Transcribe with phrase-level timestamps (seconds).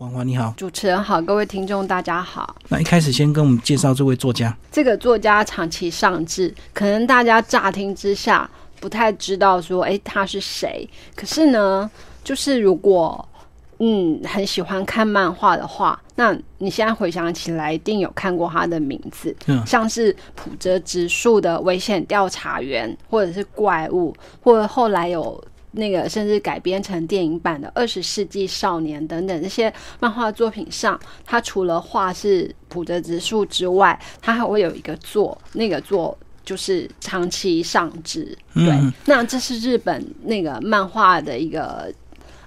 [0.00, 2.56] 王华你好，主持人好，各位听众大家好。
[2.66, 4.52] 那一开始先跟我们介绍这位作家。
[4.72, 10.88] 这个作家长期上志，可能大家乍听之下不太知道说，哎，他是谁？
[11.14, 11.88] 可是呢，
[12.24, 13.24] 就是如果
[13.78, 25.40] 嗯很喜欢看漫画的话，那你现在回想起来，一定有看过他的名字，嗯像是普泽直树的《危险调查员》，或者是怪物，或者后来有。
[25.74, 38.36] 那个甚至改编成电影版的《二十世纪少年》等等这些漫画作品上，他除了画是普泽直树之外，他还会有一个作，那个作就是长期上志。
[38.54, 41.92] 对，嗯那这是日本那个漫画的一个，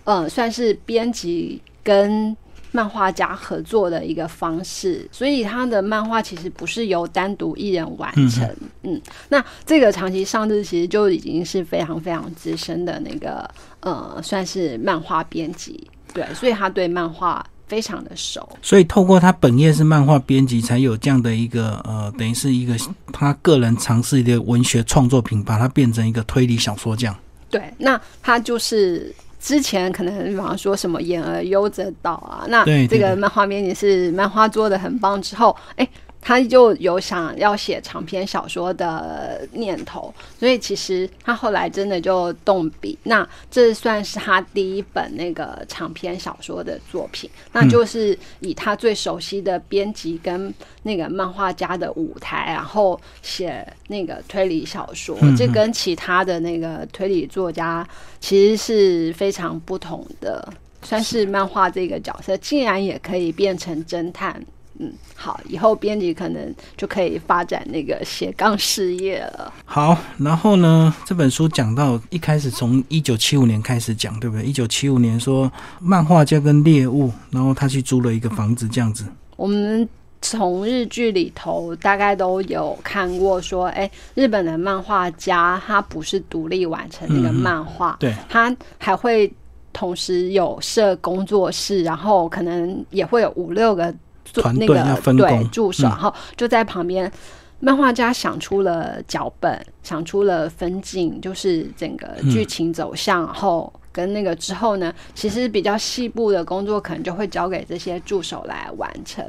[0.03, 2.35] 呃，算是编辑跟
[2.71, 8.47] 漫画家合作的一个方式，所以他的漫画其实不是由单独一人完成。
[8.83, 13.49] 嗯那这个长期上日其实就已经是非常非常资深的那个
[13.79, 15.87] 呃，算是漫画编辑。
[16.13, 18.47] 对，所以他对漫画非常的熟。
[18.61, 22.75] 所以透过他本业是漫画编辑，才有这样的一个呃，等于是一个
[23.11, 27.15] 他个人尝试的文学创作品，把它变成一个推理小说这样。
[27.49, 29.13] 对，那他就是
[29.47, 35.87] 之前可能比方说什么演而优则导啊，那这个漫画编辑是漫画做的很棒之后，哎。
[36.21, 42.97] 他就有想要写长篇小说的念头，所以其实他后来真的就动笔。
[43.03, 55.17] 那这算是他第一本那个长篇小说的作品，那就是以他最熟悉的编辑跟那个漫画家的舞台，然后写那个推理小说。
[55.37, 57.87] 这跟其他的那个推理作家
[58.19, 60.47] 其实是非常不同的。
[60.83, 64.41] 算是漫画这个角色，竟然也可以变成侦探。
[64.79, 69.51] 嗯，好，以后编辑可能就可以发展那个斜杠事业了。
[69.65, 74.45] 好，然后呢，这本书讲到一开始从一九七五年开始讲，对不对？
[74.45, 79.05] 一九七五年说漫画家跟猎物，然后他去租了一个房子，这样子。
[79.35, 79.87] 我们
[80.21, 89.31] 从日剧里头大概都有看过，说，哎，日本的漫画家他不是独立完成那个漫画，对，他还会
[89.73, 93.97] 同时有设工作室，然后可能也会有五六个做
[94.33, 97.11] 团那个队要分对工助手，嗯然后就在旁边。
[97.59, 109.25] 漫画家想出了脚本，想出了分镜，就是整个剧情走向，然后跟那个之后呢，其实比较细部的工作可能就会交给这些助手来完成。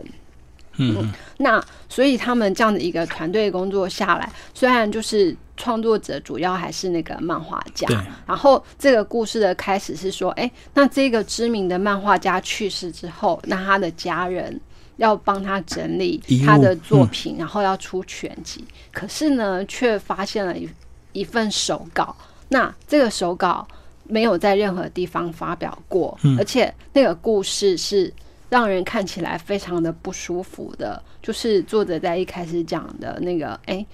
[0.77, 1.59] 嗯，那
[1.89, 7.89] 所以他们这样的一个团队工作下来，虽然就是创作者主要还是那个漫画家，
[8.27, 14.61] 然后这个故事的开始是说，哎，那这个知名的漫画家去世之后，那他的家人
[14.99, 20.69] 要帮他整理他的作品，然后要出全集，可是呢，却发现了一
[21.13, 22.15] 一份手稿，
[22.51, 23.67] 那这个手稿
[24.05, 28.13] 没有在任何地方发表过，而且那个故事是。
[28.51, 33.85] 让人看起来非常的不舒服的，就是作者在一开始讲的那个，哎，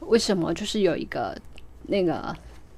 [0.00, 1.34] 为什么就是有一个
[1.86, 2.36] 那个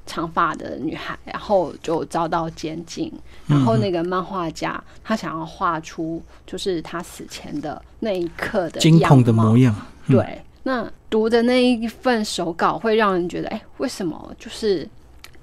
[0.09, 3.13] 长发的女孩，然后就遭到监禁，
[3.47, 9.73] 然后那个漫画家他想要画出就是他死前的那一刻的惊恐的模样。
[10.09, 14.89] 嗯对，那读的那一份手稿会让人觉得，哎、为什么就是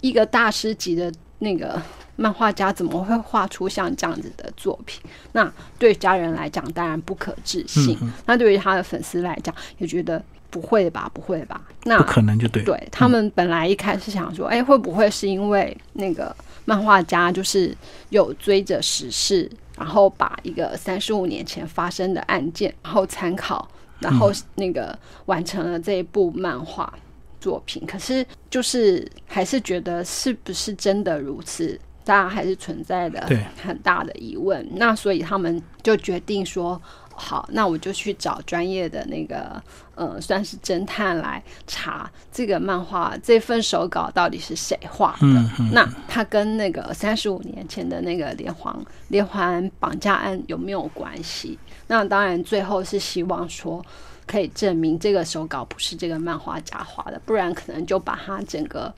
[0.01, 1.79] 一个大师级的那个
[2.15, 4.99] 漫画家怎么会画出像这样子的作品？
[5.33, 7.95] 那对家人来讲，当然不可置信；
[8.25, 11.61] 那对于他的粉丝来讲，也觉得不会吧，不会吧？
[11.85, 12.61] 那不可能就对。
[12.63, 16.35] 对他们本来一开始想说，哎、会不会是因为那个
[16.65, 17.73] 漫画家就是
[18.09, 23.67] 有追着时事，然后把一个三十五年前发生的案件，然后参考，
[23.99, 24.97] 然后那个
[25.27, 26.91] 完成了这一部漫画
[27.39, 27.85] 作品。
[27.85, 31.79] 可是就是还是觉得是不是真的如此？
[32.03, 33.27] 大家还是存在的
[33.63, 34.63] 很大的疑问。
[34.73, 36.79] 那所以他们就决定说，
[37.17, 39.61] 好，那我就去找专业的那个，
[39.95, 45.17] 呃，算是侦探来查这个漫画这份手稿到底是谁画的。
[45.21, 48.75] 嗯嗯那他跟那个三十五年前的那个连环
[49.07, 51.57] 连环绑架案有没有关系？
[51.87, 53.83] 那当然，最后是希望说
[54.27, 58.93] 可以证明这个手稿不是这个漫画家画的，不然可能就把他整个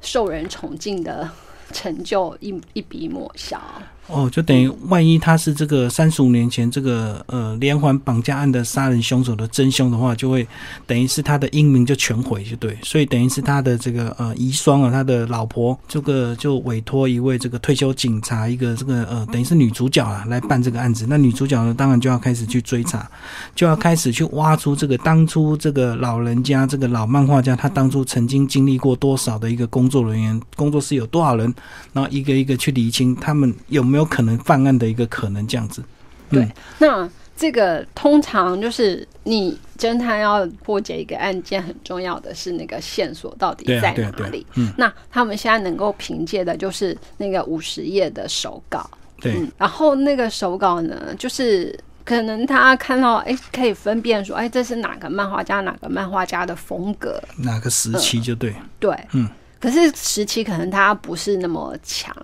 [0.00, 1.28] 受人崇敬的
[1.72, 3.60] 成就一一笔抹消。
[4.08, 10.46] 哦，就等于万一他是这个三十五年前这个呃连环绑架案的杀人凶手的真凶的话，就会
[10.86, 12.78] 等于是他的英名就全毁，就对。
[12.82, 21.04] 所以等于是他的这个呃遗孀啊，他的老婆这个就委托一位这个退休警察，一个这个呃等于是女主角啊来办这个案子。
[21.08, 23.10] 那女主角呢，当然就要开始去追查，
[23.56, 31.52] 就要开始去挖出这个当初这个老人家这个老漫画家他当初曾经经历过多少的一个工作人员，工作室有多少人，
[31.92, 35.82] 然后一个一个去理清他们有没有没有可能犯案的一个可能这样子。
[36.28, 36.46] 对，
[36.78, 44.46] 那这个通常就是你侦探要破解一个案件，很重要的是那个线索到底在哪里。
[44.56, 48.86] 嗯，那他们现在能够凭借的就是那个五十页的手稿。
[49.18, 58.54] 对，然后那个手稿呢，就是可能他看到，哎，可以分辨说，哎，这是哪个漫画家，哪个漫画家的风格，哪个时期就对。
[58.78, 59.26] 对，嗯。
[59.58, 62.14] 可是时期可能他不是那么强。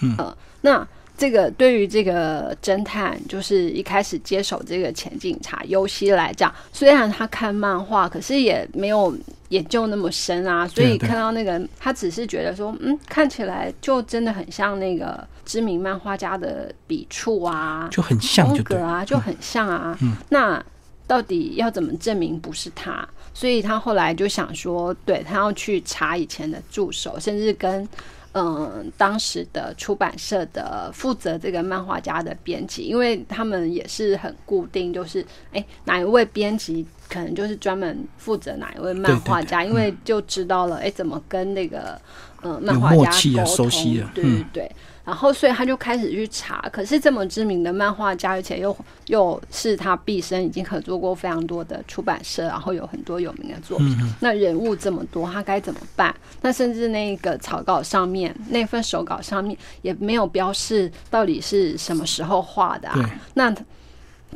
[0.00, 0.14] 嗯。
[0.60, 0.86] 那。
[1.16, 9.16] 这个对于这个侦探，就是一开始接手这个前警察尤西来讲，虽然他看漫画，可是也没有
[9.50, 10.66] 研究那么深啊。
[10.66, 19.96] 所以看到那个，他只是觉得说，嗯，看起来就真的很像那个知名漫画家的笔触啊，就很像风格啊，就很像啊。
[20.30, 20.60] 那
[21.06, 23.08] 到底要怎么证明不是他？
[23.32, 27.88] 所以他后来就想说，对他要去查以前的助手，甚至跟。
[28.34, 42.00] 嗯，当时的出版社的负责这个漫画家的编辑，因为他们也是很固定，就是哎，哪一位编辑可能就是专门负责哪一位漫画家，因为就知道了，哎，怎么跟那个
[42.42, 43.10] 嗯漫画家
[43.44, 44.72] 沟通，对对对。
[45.04, 46.60] 然后，所以他就开始去查。
[46.72, 48.76] 可是这么知名的漫画家，而且又
[49.06, 53.96] 又是他毕生已经合作过非常多的出版社，然后有很多有名的作品。
[54.20, 56.14] 那人物这么多，他该怎么办？
[56.42, 63.10] 那甚至那个草稿上面那份手稿上面也没有标示到底是什么时候画的啊？
[63.34, 63.52] 那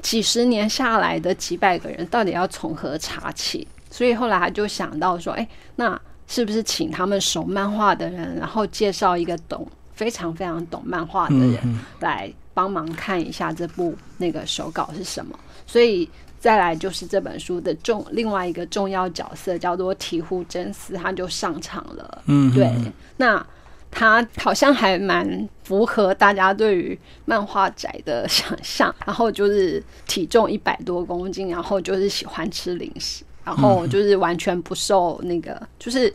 [0.02, 3.66] 几十年下来的几百个人，到底要从何查起？
[3.88, 9.66] 所以后来他就想到说：“哎，那是不是请他们熟漫画的人，然后介绍一个懂？”
[9.96, 16.08] 非常非常懂漫画的人来帮忙看一下这部那个手稿是什么，所以
[16.38, 22.22] 再来就是这本书的重另外一个重要角色叫做提户真司，他就上场了。
[22.26, 22.70] 嗯，对，
[23.16, 23.44] 那
[23.90, 36.12] 他好像还蛮符合大家对于漫画宅的想象，然后就是体重一百多公斤，然后就是喜欢吃零食，然后就是完全不受那个就是。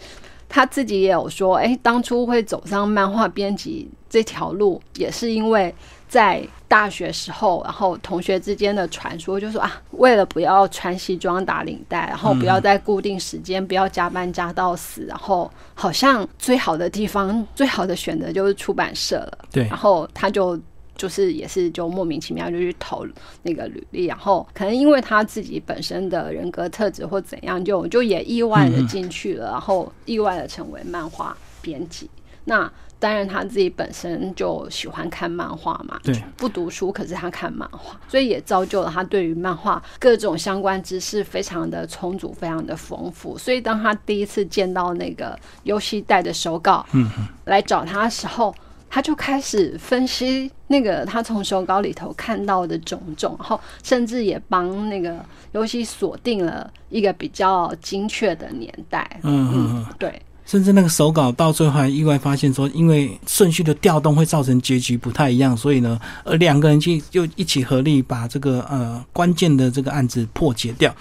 [0.51, 5.73] 他自己也有说，哎，当初会走上漫画编辑这条路，也是因为
[6.09, 19.37] 在大学时候，然后同学之间的传说，就说啊，为了不要穿西装打领带，然后不要在固定时间，不要加班加到死，然后好像最好的地方、最好的选择就是出版社了。
[19.51, 20.59] 对，然后他就。
[21.01, 23.03] 就是也是就莫名其妙就去投
[23.41, 32.07] 那个履历，然后可能因为他自己本身的人格特质或怎样，就就也意外的进去了，然后意外的成为漫画编辑。
[32.43, 43.35] 那当然他自己本身就喜欢看漫画嘛，对，不读书，可是他看漫画，所以也造就了他对于漫画各种相关知识非常的充足，非常的丰富。
[43.39, 47.09] 所以当他第一次见到那个游戏带的手稿，嗯，
[47.45, 48.53] 来找他的时候。
[48.93, 55.15] 他就开始分析那个他从手稿里头看到的种种，然后甚至也帮那个
[55.53, 59.09] 游戏锁定了一个比较精确的年代。
[59.23, 60.21] 嗯嗯嗯，对。
[60.45, 70.93] 甚至那个手稿到最后还意外发现说，因为顺序的调动会造成结局不太一样，所以呢，呃，两个人就就一起合力把这个呃关键的这个案子破解掉。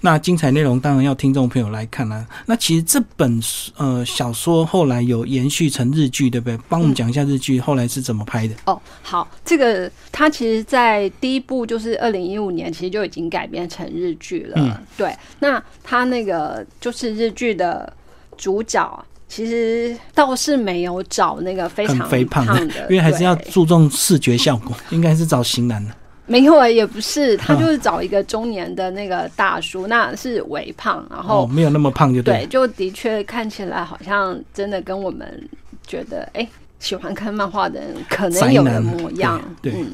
[0.00, 2.24] 那精彩内容当然要听众朋友来看啦。
[2.46, 3.40] 那其实这本
[3.76, 6.58] 呃小说后来有延续成日剧，对不对？
[6.68, 8.54] 帮我们讲一下日剧后来是怎么拍的？
[8.66, 14.54] 哦，好，这个它其实，在第一部就是二零一五年，其实就已经改编成日剧了。
[14.56, 15.14] 嗯，对。
[15.40, 17.92] 那它那个就是日剧的
[18.36, 25.92] 主角，其实倒是没有找那个非常肥胖的，因为还是要注重视觉效果，应该是找型男的。
[26.28, 35.48] 没有啊，也不是，他就是找一个中年的那个大叔，那是微胖，然后没有那么胖就对，就的确看起来好像真的跟我们
[35.86, 36.46] 觉得哎
[36.78, 39.92] 喜欢看漫画的人可能有的模样，嗯，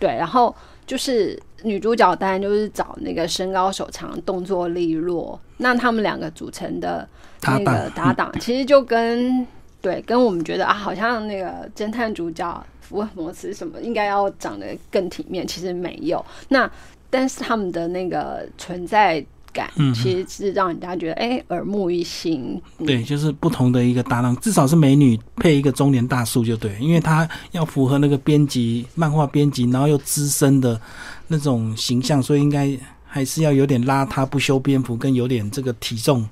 [0.00, 7.08] 对，然后就是女主角当然就是找那个身高手长、动作利落，那他们两个组成的
[7.42, 9.46] 那个搭档，其实就跟
[9.80, 12.66] 对跟我们觉得啊，好像那个侦探主角。
[12.88, 16.24] 福尔摩斯什么应该要长得更体面，其实没有。
[16.48, 16.70] 那
[17.10, 22.60] 但是他们的那个存在感，其实是让人家觉得哎耳目一新。
[22.84, 30.78] 对，就是不同的一个搭档，至少是美女配一个中年大叔就对，因为他要符合那个编辑漫画编辑，然后又资深的
[31.28, 32.76] 那种形象，所以应该
[33.06, 36.28] 还是要有点邋遢、不修边幅，跟有点这个体重，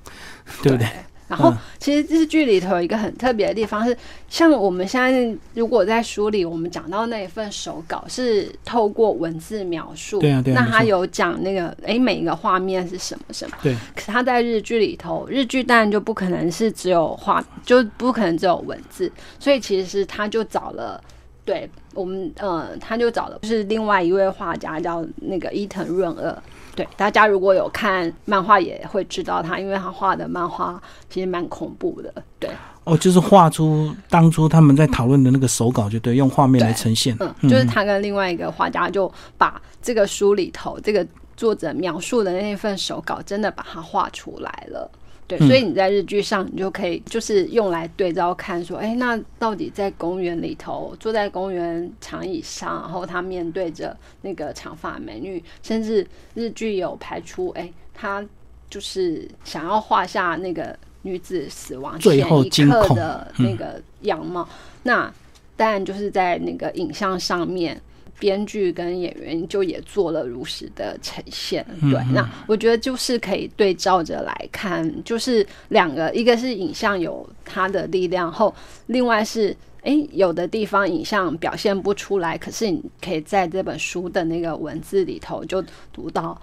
[0.62, 0.88] 对不对？
[1.34, 3.96] 然后，其实日剧里头有一个很特别的地方是，
[4.28, 13.74] 像我们现在如果在书里，我们讲到那一份手稿是透过文字描述，对啊，对啊，那他有讲那个，哎，每一个画面是什么什么，对。
[13.96, 19.10] 可是他在日剧里头，日剧当然就不可能是只有画，就不可能只有文字，
[19.40, 21.02] 所以其实他就找了。
[21.44, 26.42] 对，我们呃，他就找的是另外一位画家，叫那个伊藤润二。
[26.74, 32.12] 对，大家如果有看漫画，也会知道他，因为他画的漫画其实蛮恐怖的。
[32.38, 32.50] 对，
[32.82, 37.16] 哦，就是画出当初他们在讨论的那个手稿，就对，用画面来呈现。
[37.20, 44.90] 嗯，就是他跟另外一个画家就把这个书里头这个作者描述的那份手稿，真的把它画出来了。
[45.26, 58.22] 对，所以你在日剧上，你就可以就是用来对照看，说，哎，那到底在公园里头，坐在公园长椅上，然后他面对着那个长发美女，甚至日剧有拍出，哎，他
[58.68, 64.46] 就是想要画下那个女子死亡前一刻的那个样貌，
[64.82, 65.10] 那
[65.56, 67.80] 当然就是在那个影像上面。
[68.18, 78.54] 编剧跟演员就也做了如实的呈现，对，那我觉得就是可以对照着来看，就是两个，一个是影像有它的力量，后
[78.86, 86.40] 另外是，诶，有的地方影像表现不出来，可是你可以在这本书的那个文字里头就读到，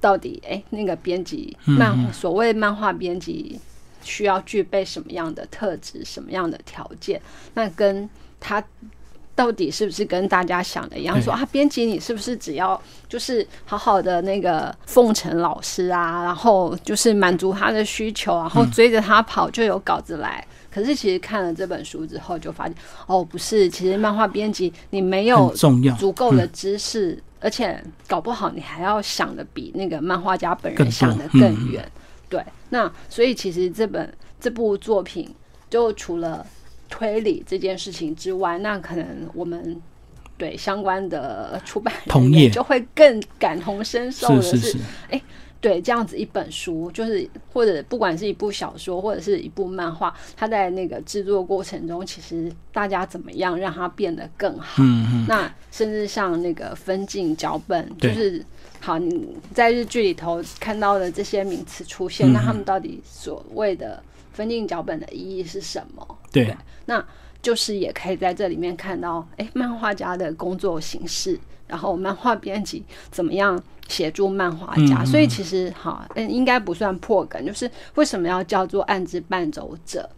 [0.00, 3.60] 到底，诶，那个编辑漫所谓漫画编辑
[4.02, 7.20] 需要具备什么样的特质，什么样的条件，
[7.54, 8.08] 那跟
[8.40, 8.64] 他。
[9.40, 11.18] 到底是不是跟大家想的一样？
[11.22, 12.78] 说啊，编辑你是不是只要
[13.08, 20.46] 就是好好的那个奉承老师啊，然后就是满足他的需求，然后追着他跑就有稿子来？
[20.70, 22.74] 可是其实看了这本书之后，就发现
[23.06, 25.48] 哦，不是，其实漫画编辑你没有
[25.98, 31.90] 足够的知识，而且搞不好你还要想的比那个漫画家本人想的更远。
[32.28, 35.34] 对，那所以其实这本这部作品
[35.70, 36.44] 就除了。
[36.90, 39.80] 推理这件事情之外，那可能我们
[40.36, 44.76] 对相关的出版同业就会更感同身受的是，
[45.08, 45.22] 哎，
[45.60, 54.82] 对，这样子一本书，就是或者不管是一部小说或者是一部漫画，它在那个制作过程中，其实大家怎么样让它变得更好？
[54.82, 55.26] 嗯嗯。
[55.28, 58.44] 那甚至像那个分镜脚本，就是
[58.80, 66.16] 好你在日剧里头看到的这些名词出现，那他们到底所谓的分镜脚本的意义是什么？
[66.32, 66.56] 对。
[66.86, 67.04] 那
[67.42, 75.04] 就是也可以在这里面看到，哎，漫画家的工作形式，然后漫画编辑怎么样协助漫画家。
[75.04, 80.10] 所以其实哈，嗯，应该不算破梗，就是为什么要叫做暗之伴走者？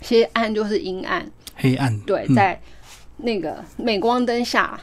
[0.00, 1.98] 其实暗就是阴暗、黑暗。
[2.00, 2.60] 对，在
[3.18, 4.78] 那个镁光灯下，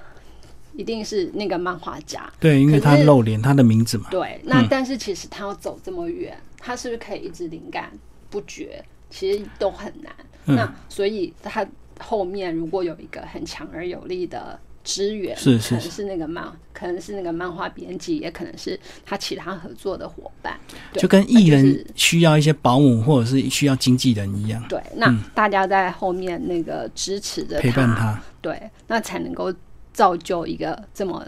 [0.76, 2.32] 一定是那个漫画家。
[2.40, 4.08] 对，因为他露脸，他的名字嘛。
[4.10, 7.92] 对，那但是其实他要走这么远，他是不是可以一直灵感
[8.30, 8.84] 不绝？
[9.14, 10.12] 其实都很难。
[10.46, 11.66] 那所以他
[12.00, 16.04] 后面如果有一个很强而有力的支援，是是是。
[16.06, 20.60] 那个漫，可能是那个漫画编辑，也可能是他其他合作的伙伴，
[20.94, 24.62] 就跟艺人需要一些保姆或者是需要经纪人一样。
[24.68, 29.54] 对，那大家在后面那个支持着陪伴他，对，那才能够
[29.94, 31.26] 造就一个这么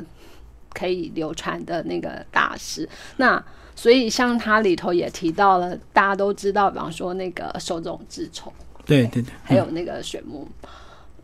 [0.76, 2.88] 可以流传的那个大师。
[3.18, 3.44] 那
[3.76, 8.54] 所以像他里头也提到了，大家都知道，比方说那个手冢治虫。
[8.86, 10.48] 对对对，还有那个水木，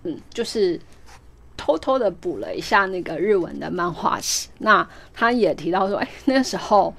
[0.03, 0.79] 嗯，就是
[1.55, 4.47] 偷偷的补了一下那个日文的漫画史。
[4.57, 6.91] 那他也提到说，哎，那时候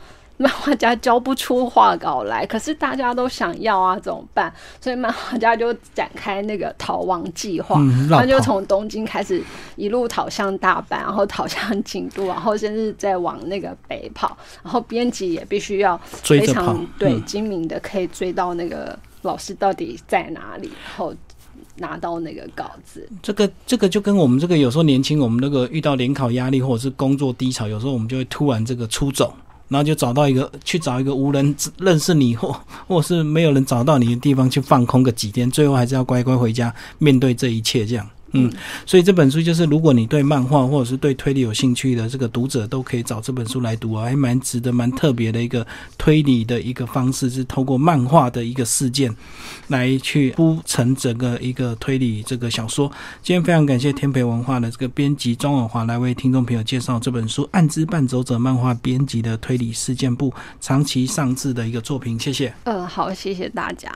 [0.42, 4.52] 漫画家交不出画稿来，可是大家都想要啊，怎么办？
[4.80, 7.80] 所以漫画家就展开那个逃亡计划，
[8.10, 9.42] 他就从东京开始
[9.76, 14.36] 一路逃向大阪，然后逃向京都，然后甚至再往那个北跑。
[14.62, 18.98] 然后编辑也必须要非常对精明的，可以追到那个。
[19.22, 20.66] 老师到底在哪里？
[20.66, 21.14] 然后
[21.76, 23.08] 拿到那个稿子。
[23.22, 29.32] 这个这个就跟我们这个有时候年轻，我们那个遇到联考压力或者是工作低潮，有时候我们就会突然这个出走，
[29.72, 32.54] 然后就找到一个去找一个无人认识你或
[32.86, 38.06] 或是没有人找到你的地方去放空个几天，最后还是要乖乖回家面对这一切这样。
[38.32, 38.50] 嗯，
[38.86, 45.66] 所以这本书就是，如果你对漫画或者是对推理有兴趣的这个读者，都可以找这本书来读啊，还蛮值得、蛮特别的一个
[45.98, 49.14] 推理的一个方式，是透过漫画的一个事件
[49.68, 52.90] 来去铺成整个一个推理这个小说。
[53.22, 62.54] 今天非常感谢天培文化的这个编辑庄永华来为听众朋友介绍这本书《暗之伴走者》漫画编辑的推理事件部长期上志的一个作品，谢谢。
[62.64, 63.92] 嗯，好，谢谢大家。